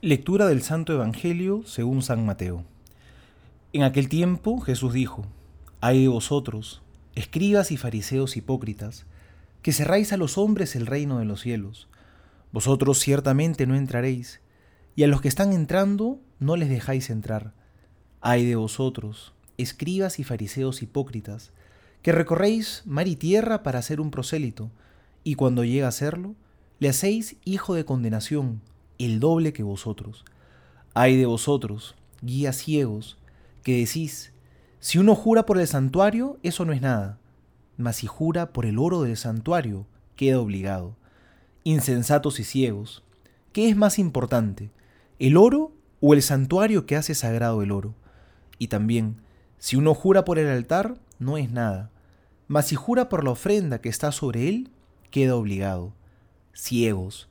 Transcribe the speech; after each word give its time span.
Lectura 0.00 0.46
del 0.46 0.62
Santo 0.62 0.92
Evangelio 0.92 1.64
según 1.66 2.02
San 2.02 2.24
Mateo. 2.24 2.62
En 3.72 3.82
aquel 3.82 4.08
tiempo 4.08 4.60
Jesús 4.60 4.92
dijo, 4.92 5.26
Hay 5.80 6.02
de 6.02 6.06
vosotros, 6.06 6.82
escribas 7.16 7.72
y 7.72 7.76
fariseos 7.76 8.36
hipócritas, 8.36 9.06
que 9.60 9.72
cerráis 9.72 10.12
a 10.12 10.16
los 10.16 10.38
hombres 10.38 10.76
el 10.76 10.86
reino 10.86 11.18
de 11.18 11.24
los 11.24 11.40
cielos. 11.40 11.88
Vosotros 12.52 13.00
ciertamente 13.00 13.66
no 13.66 13.74
entraréis, 13.74 14.40
y 14.94 15.02
a 15.02 15.08
los 15.08 15.20
que 15.20 15.26
están 15.26 15.52
entrando 15.52 16.20
no 16.38 16.54
les 16.54 16.68
dejáis 16.68 17.10
entrar. 17.10 17.52
Ay 18.20 18.46
de 18.46 18.54
vosotros, 18.54 19.34
escribas 19.56 20.20
y 20.20 20.22
fariseos 20.22 20.80
hipócritas, 20.80 21.50
que 22.02 22.12
recorréis 22.12 22.84
mar 22.86 23.08
y 23.08 23.16
tierra 23.16 23.64
para 23.64 23.80
hacer 23.80 24.00
un 24.00 24.12
prosélito, 24.12 24.70
y 25.24 25.34
cuando 25.34 25.64
llega 25.64 25.88
a 25.88 25.92
serlo, 25.92 26.36
le 26.78 26.88
hacéis 26.88 27.34
hijo 27.44 27.74
de 27.74 27.84
condenación, 27.84 28.60
el 28.98 29.20
doble 29.20 29.52
que 29.52 29.62
vosotros. 29.62 30.24
Ay 30.94 31.16
de 31.16 31.26
vosotros, 31.26 31.94
guías 32.22 32.56
ciegos, 32.56 33.18
que 33.62 33.78
decís, 33.78 34.32
si 34.80 34.98
uno 34.98 35.14
jura 35.14 35.46
por 35.46 35.58
el 35.58 35.66
santuario, 35.66 36.38
eso 36.42 36.64
no 36.64 36.72
es 36.72 36.80
nada, 36.80 37.18
mas 37.76 37.96
si 37.96 38.06
jura 38.06 38.52
por 38.52 38.66
el 38.66 38.78
oro 38.78 39.02
del 39.02 39.16
santuario, 39.16 39.86
queda 40.16 40.40
obligado. 40.40 40.96
Insensatos 41.64 42.40
y 42.40 42.44
ciegos, 42.44 43.04
¿qué 43.52 43.68
es 43.68 43.76
más 43.76 43.98
importante, 43.98 44.70
el 45.18 45.36
oro 45.36 45.72
o 46.00 46.14
el 46.14 46.22
santuario 46.22 46.86
que 46.86 46.96
hace 46.96 47.14
sagrado 47.14 47.62
el 47.62 47.72
oro? 47.72 47.94
Y 48.58 48.68
también, 48.68 49.20
si 49.58 49.76
uno 49.76 49.94
jura 49.94 50.24
por 50.24 50.38
el 50.38 50.48
altar, 50.48 50.98
no 51.18 51.36
es 51.38 51.50
nada, 51.50 51.90
mas 52.46 52.66
si 52.66 52.76
jura 52.76 53.08
por 53.08 53.24
la 53.24 53.30
ofrenda 53.30 53.80
que 53.80 53.88
está 53.88 54.10
sobre 54.10 54.48
él, 54.48 54.70
queda 55.10 55.36
obligado. 55.36 55.92
Ciegos, 56.54 57.28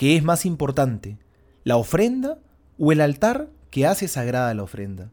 ¿Qué 0.00 0.16
es 0.16 0.24
más 0.24 0.46
importante, 0.46 1.18
la 1.62 1.76
ofrenda 1.76 2.38
o 2.78 2.90
el 2.90 3.02
altar 3.02 3.50
que 3.70 3.86
hace 3.86 4.08
sagrada 4.08 4.54
la 4.54 4.62
ofrenda? 4.62 5.10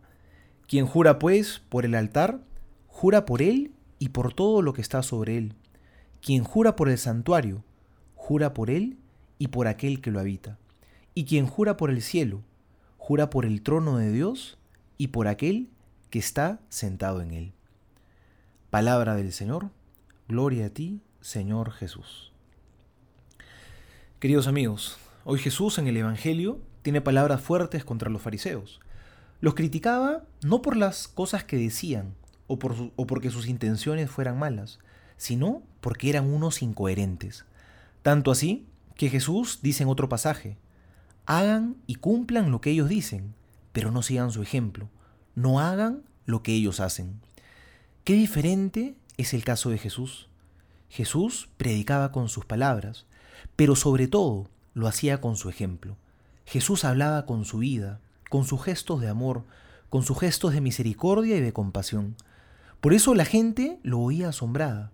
Quien 0.65 0.85
jura 0.85 1.19
pues 1.19 1.61
por 1.67 1.83
el 1.83 1.93
altar, 1.93 2.39
jura 2.87 3.25
por 3.25 3.41
él 3.41 3.73
y 3.99 4.07
por 4.07 4.33
todo 4.33 4.61
lo 4.61 4.71
que 4.71 4.79
está 4.79 5.03
sobre 5.03 5.37
él. 5.37 5.55
Quien 6.21 6.45
jura 6.45 6.77
por 6.77 6.87
el 6.87 6.97
santuario, 6.97 7.65
jura 8.15 8.53
por 8.53 8.69
él 8.69 8.97
y 9.37 9.49
por 9.49 9.67
aquel 9.67 9.99
que 9.99 10.09
lo 10.09 10.21
habita. 10.21 10.57
Y 11.13 11.25
quien 11.25 11.47
jura 11.47 11.75
por 11.75 11.89
el 11.89 12.01
cielo, 12.01 12.41
jura 12.97 13.29
por 13.29 13.45
el 13.45 13.63
trono 13.63 13.97
de 13.97 14.09
Dios 14.13 14.57
y 14.97 15.07
por 15.07 15.27
aquel 15.27 15.69
que 16.09 16.19
está 16.19 16.61
sentado 16.69 17.19
en 17.19 17.31
él. 17.31 17.51
Palabra 18.69 19.15
del 19.15 19.33
Señor, 19.33 19.69
gloria 20.29 20.67
a 20.67 20.69
ti, 20.69 21.01
Señor 21.19 21.71
Jesús. 21.71 22.31
Queridos 24.19 24.47
amigos, 24.47 24.97
hoy 25.25 25.37
Jesús 25.37 25.77
en 25.77 25.85
el 25.85 25.95
Evangelio 25.95 26.59
tiene 26.81 27.01
palabras 27.01 27.39
fuertes 27.39 27.85
contra 27.85 28.09
los 28.09 28.19
fariseos. 28.19 28.79
Los 29.41 29.53
criticaba 29.53 30.23
no 30.41 30.63
por 30.63 30.75
las 30.75 31.07
cosas 31.07 31.43
que 31.43 31.55
decían 31.55 32.15
o, 32.47 32.57
por 32.57 32.73
o 32.95 33.05
porque 33.05 33.29
sus 33.29 33.47
intenciones 33.47 34.09
fueran 34.09 34.39
malas, 34.39 34.79
sino 35.17 35.61
porque 35.81 36.09
eran 36.09 36.33
unos 36.33 36.63
incoherentes. 36.63 37.45
Tanto 38.01 38.31
así 38.31 38.65
que 38.95 39.11
Jesús 39.11 39.59
dice 39.61 39.83
en 39.83 39.89
otro 39.89 40.09
pasaje, 40.09 40.57
hagan 41.27 41.75
y 41.85 41.93
cumplan 41.93 42.49
lo 42.49 42.59
que 42.59 42.71
ellos 42.71 42.89
dicen, 42.89 43.35
pero 43.71 43.91
no 43.91 44.01
sigan 44.01 44.31
su 44.31 44.41
ejemplo, 44.41 44.89
no 45.35 45.59
hagan 45.59 46.01
lo 46.25 46.41
que 46.41 46.53
ellos 46.53 46.79
hacen. 46.79 47.21
Qué 48.03 48.13
diferente 48.13 48.95
es 49.17 49.35
el 49.35 49.43
caso 49.43 49.69
de 49.69 49.77
Jesús. 49.77 50.27
Jesús 50.89 51.49
predicaba 51.57 52.11
con 52.11 52.29
sus 52.29 52.45
palabras, 52.45 53.05
pero 53.55 53.75
sobre 53.75 54.07
todo 54.07 54.49
lo 54.73 54.87
hacía 54.87 55.21
con 55.21 55.35
su 55.35 55.49
ejemplo. 55.49 55.97
Jesús 56.45 56.85
hablaba 56.85 57.25
con 57.25 57.45
su 57.45 57.57
vida, 57.57 57.99
con 58.29 58.45
sus 58.45 58.63
gestos 58.63 59.01
de 59.01 59.09
amor, 59.09 59.43
con 59.89 60.03
sus 60.03 60.19
gestos 60.19 60.53
de 60.53 60.61
misericordia 60.61 61.37
y 61.37 61.41
de 61.41 61.53
compasión. 61.53 62.15
Por 62.81 62.93
eso 62.93 63.15
la 63.15 63.25
gente 63.25 63.79
lo 63.83 63.99
oía 63.99 64.29
asombrada. 64.29 64.91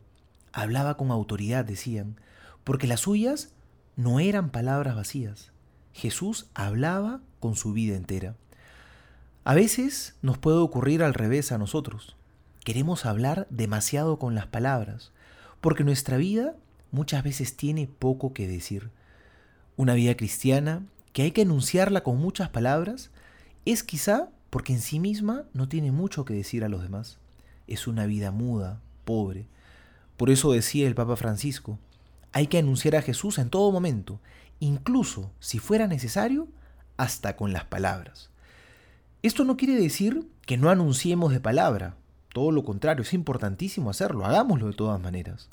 Hablaba 0.52 0.98
con 0.98 1.12
autoridad, 1.12 1.66
decían, 1.66 2.20
porque 2.64 2.88
las 2.88 3.02
suyas 3.02 3.54
no 3.96 4.20
eran 4.20 4.50
palabras 4.50 4.96
vacías. 4.96 5.52
Jesús 5.94 6.48
hablaba 6.54 7.22
con 7.40 7.56
su 7.56 7.74
vida 7.74 7.96
entera. 7.96 8.36
A 9.44 9.54
veces 9.54 10.16
nos 10.22 10.38
puede 10.38 10.58
ocurrir 10.58 11.04
al 11.04 11.14
revés 11.14 11.52
a 11.52 11.58
nosotros. 11.58 12.16
Queremos 12.64 13.06
hablar 13.06 13.46
demasiado 13.50 14.18
con 14.18 14.36
las 14.36 14.48
palabras, 14.48 15.12
porque 15.60 15.84
nuestra 15.84 16.18
vida 16.18 16.56
muchas 16.94 17.24
veces 17.24 17.58
tiene 17.58 17.88
poco 17.88 18.34
que 18.34 18.48
decir. 18.48 18.92
Una 19.76 19.96
vida 19.96 20.16
cristiana 20.16 20.84
que 21.12 21.24
hay 21.24 21.32
que 21.32 21.42
enunciarla 21.42 22.04
con 22.04 22.18
muchas 22.18 22.50
palabras 22.50 23.12
es 23.66 23.84
quizá 23.84 24.30
porque 24.50 24.74
en 24.74 24.80
sí 24.80 25.00
misma 25.00 25.44
no 25.54 25.68
tiene 25.68 25.92
mucho 25.92 26.24
que 26.24 26.36
decir 26.36 26.64
a 26.64 26.70
los 26.70 26.84
demás. 26.84 27.18
Es 27.68 27.88
una 27.88 28.06
vida 28.06 28.32
muda, 28.32 28.80
pobre. 29.04 29.48
Por 30.16 30.30
eso 30.30 30.52
decía 30.52 30.88
el 30.88 30.96
Papa 30.96 31.16
Francisco, 31.16 31.80
hay 32.32 32.48
que 32.48 32.60
anunciar 32.60 32.96
a 32.96 33.02
Jesús 33.02 33.40
en 33.40 33.50
todo 33.50 33.72
momento, 33.72 34.22
incluso 34.60 35.32
si 35.40 35.58
fuera 35.58 35.88
necesario, 35.88 36.48
hasta 36.96 37.36
con 37.36 37.52
las 37.52 37.66
palabras. 37.66 38.30
Esto 39.24 39.44
no 39.46 39.58
quiere 39.58 39.76
decir 39.76 40.30
que 40.46 40.58
no 40.58 40.70
anunciemos 40.70 41.34
de 41.34 41.40
palabra, 41.40 41.96
todo 42.34 42.52
lo 42.52 42.64
contrario, 42.64 43.02
es 43.02 43.14
importantísimo 43.14 43.90
hacerlo, 43.90 44.26
hagámoslo 44.26 44.68
de 44.68 44.74
todas 44.74 45.02
maneras. 45.02 45.50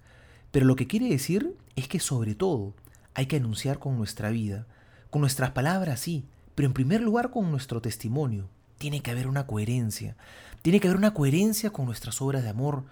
Pero 0.50 0.66
lo 0.66 0.76
que 0.76 0.86
quiere 0.86 1.08
decir 1.08 1.56
es 1.76 1.88
que 1.88 2.00
sobre 2.00 2.34
todo 2.34 2.74
hay 3.14 3.26
que 3.26 3.36
anunciar 3.36 3.78
con 3.78 3.96
nuestra 3.96 4.30
vida, 4.30 4.66
con 5.10 5.20
nuestras 5.20 5.50
palabras, 5.50 6.00
sí, 6.00 6.24
pero 6.54 6.66
en 6.66 6.74
primer 6.74 7.00
lugar 7.00 7.30
con 7.30 7.50
nuestro 7.50 7.80
testimonio. 7.80 8.48
Tiene 8.78 9.00
que 9.00 9.10
haber 9.10 9.26
una 9.26 9.46
coherencia. 9.46 10.16
Tiene 10.62 10.80
que 10.80 10.88
haber 10.88 10.98
una 10.98 11.14
coherencia 11.14 11.70
con 11.70 11.86
nuestras 11.86 12.22
obras 12.22 12.42
de 12.42 12.48
amor, 12.48 12.84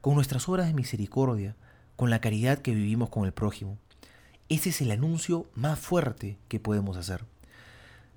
con 0.00 0.14
nuestras 0.14 0.48
obras 0.48 0.66
de 0.66 0.74
misericordia, 0.74 1.56
con 1.96 2.10
la 2.10 2.20
caridad 2.20 2.58
que 2.58 2.74
vivimos 2.74 3.10
con 3.10 3.24
el 3.24 3.32
prójimo. 3.32 3.78
Ese 4.48 4.70
es 4.70 4.80
el 4.80 4.90
anuncio 4.90 5.46
más 5.54 5.78
fuerte 5.78 6.38
que 6.48 6.60
podemos 6.60 6.96
hacer. 6.96 7.24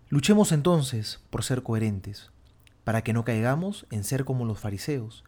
Luchemos 0.09 0.51
entonces 0.51 1.21
por 1.29 1.43
ser 1.43 1.63
coherentes, 1.63 2.31
para 2.83 3.03
que 3.03 3.13
no 3.13 3.25
caigamos 3.25 3.85
en 3.91 4.03
ser 4.03 4.25
como 4.25 4.45
los 4.45 4.59
fariseos, 4.59 5.23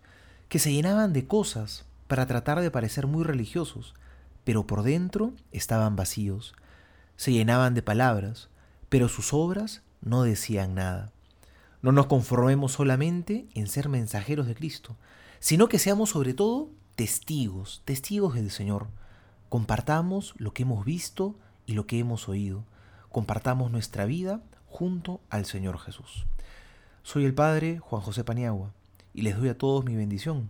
que 0.47 0.59
se 0.59 0.72
llenaban 0.72 1.13
de 1.13 1.28
cosas 1.28 1.86
para 2.09 2.25
tratar 2.25 2.59
de 2.59 2.71
parecer 2.71 3.05
muy 3.05 3.23
religiosos, 3.23 3.93
pero 4.43 4.65
por 4.65 4.81
dentro 4.81 5.31
estaban 5.51 5.95
vacíos. 5.95 6.55
Se 7.17 7.31
llenaban 7.31 7.75
de 7.75 7.83
palabras, 7.83 8.49
pero 8.89 9.07
sus 9.07 9.31
obras 9.31 9.83
no 10.01 10.23
decían 10.23 10.73
nada. 10.73 11.11
No 11.83 11.91
nos 11.91 12.07
conformemos 12.07 12.71
solamente 12.71 13.47
en 13.53 13.67
ser 13.67 13.89
mensajeros 13.89 14.47
de 14.47 14.55
Cristo, 14.55 14.97
sino 15.39 15.69
que 15.69 15.77
seamos 15.77 16.09
sobre 16.09 16.33
todo 16.33 16.71
testigos, 16.95 17.83
testigos 17.85 18.33
del 18.33 18.49
Señor. 18.49 18.87
Compartamos 19.47 20.33
lo 20.37 20.51
que 20.51 20.63
hemos 20.63 20.83
visto 20.83 21.35
y 21.67 21.73
lo 21.73 21.85
que 21.85 21.99
hemos 21.99 22.27
oído. 22.27 22.65
Compartamos 23.11 23.69
nuestra 23.69 24.05
vida 24.05 24.41
junto 24.65 25.21
al 25.29 25.45
Señor 25.45 25.77
Jesús. 25.77 26.25
Soy 27.03 27.25
el 27.25 27.35
Padre 27.35 27.77
Juan 27.77 28.01
José 28.01 28.23
Paniagua 28.23 28.73
y 29.13 29.21
les 29.21 29.37
doy 29.37 29.49
a 29.49 29.57
todos 29.59 29.85
mi 29.85 29.95
bendición 29.95 30.49